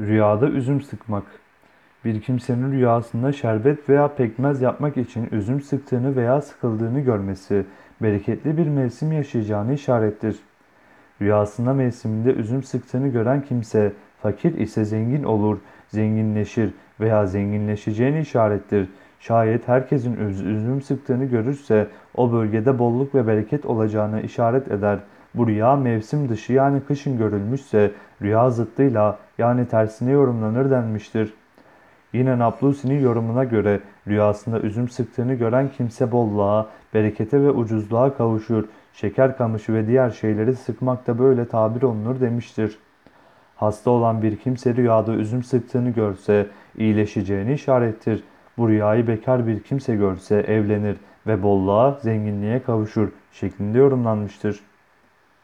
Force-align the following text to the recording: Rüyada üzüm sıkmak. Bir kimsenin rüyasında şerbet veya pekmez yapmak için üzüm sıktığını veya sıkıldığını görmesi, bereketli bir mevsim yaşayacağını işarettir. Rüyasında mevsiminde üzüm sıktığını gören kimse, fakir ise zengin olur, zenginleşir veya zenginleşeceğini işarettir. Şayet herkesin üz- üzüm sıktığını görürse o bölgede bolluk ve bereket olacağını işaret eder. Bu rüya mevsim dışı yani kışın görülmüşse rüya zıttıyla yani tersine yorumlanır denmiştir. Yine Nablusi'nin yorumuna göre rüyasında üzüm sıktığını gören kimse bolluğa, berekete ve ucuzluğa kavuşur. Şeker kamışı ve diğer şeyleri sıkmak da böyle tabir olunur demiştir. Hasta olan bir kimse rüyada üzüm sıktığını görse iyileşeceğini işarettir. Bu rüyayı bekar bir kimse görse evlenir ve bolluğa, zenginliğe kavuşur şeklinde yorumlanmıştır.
Rüyada 0.00 0.48
üzüm 0.48 0.80
sıkmak. 0.80 1.22
Bir 2.04 2.20
kimsenin 2.20 2.72
rüyasında 2.72 3.32
şerbet 3.32 3.88
veya 3.88 4.14
pekmez 4.14 4.62
yapmak 4.62 4.96
için 4.96 5.28
üzüm 5.32 5.60
sıktığını 5.60 6.16
veya 6.16 6.40
sıkıldığını 6.40 7.00
görmesi, 7.00 7.64
bereketli 8.02 8.56
bir 8.56 8.68
mevsim 8.68 9.12
yaşayacağını 9.12 9.74
işarettir. 9.74 10.36
Rüyasında 11.20 11.74
mevsiminde 11.74 12.32
üzüm 12.32 12.62
sıktığını 12.62 13.08
gören 13.08 13.42
kimse, 13.42 13.92
fakir 14.22 14.58
ise 14.58 14.84
zengin 14.84 15.22
olur, 15.24 15.58
zenginleşir 15.88 16.70
veya 17.00 17.26
zenginleşeceğini 17.26 18.20
işarettir. 18.20 18.88
Şayet 19.20 19.68
herkesin 19.68 20.16
üz- 20.16 20.44
üzüm 20.44 20.82
sıktığını 20.82 21.24
görürse 21.24 21.88
o 22.14 22.32
bölgede 22.32 22.78
bolluk 22.78 23.14
ve 23.14 23.26
bereket 23.26 23.66
olacağını 23.66 24.22
işaret 24.22 24.70
eder. 24.70 24.98
Bu 25.34 25.46
rüya 25.46 25.76
mevsim 25.76 26.28
dışı 26.28 26.52
yani 26.52 26.80
kışın 26.88 27.18
görülmüşse 27.18 27.90
rüya 28.22 28.50
zıttıyla 28.50 29.18
yani 29.38 29.68
tersine 29.68 30.10
yorumlanır 30.10 30.70
denmiştir. 30.70 31.34
Yine 32.12 32.38
Nablusi'nin 32.38 33.00
yorumuna 33.00 33.44
göre 33.44 33.80
rüyasında 34.08 34.60
üzüm 34.60 34.88
sıktığını 34.88 35.34
gören 35.34 35.68
kimse 35.76 36.12
bolluğa, 36.12 36.66
berekete 36.94 37.40
ve 37.40 37.50
ucuzluğa 37.50 38.16
kavuşur. 38.16 38.64
Şeker 38.92 39.36
kamışı 39.36 39.74
ve 39.74 39.86
diğer 39.86 40.10
şeyleri 40.10 40.56
sıkmak 40.56 41.06
da 41.06 41.18
böyle 41.18 41.48
tabir 41.48 41.82
olunur 41.82 42.20
demiştir. 42.20 42.78
Hasta 43.56 43.90
olan 43.90 44.22
bir 44.22 44.36
kimse 44.36 44.76
rüyada 44.76 45.12
üzüm 45.12 45.42
sıktığını 45.42 45.90
görse 45.90 46.46
iyileşeceğini 46.78 47.52
işarettir. 47.52 48.24
Bu 48.58 48.68
rüyayı 48.68 49.06
bekar 49.06 49.46
bir 49.46 49.62
kimse 49.62 49.96
görse 49.96 50.36
evlenir 50.36 50.96
ve 51.26 51.42
bolluğa, 51.42 51.98
zenginliğe 52.02 52.62
kavuşur 52.62 53.08
şeklinde 53.32 53.78
yorumlanmıştır. 53.78 54.60